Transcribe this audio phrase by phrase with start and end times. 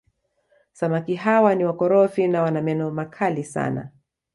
[0.71, 3.89] Samaki hawa ni wakorofi na wana meno makali sana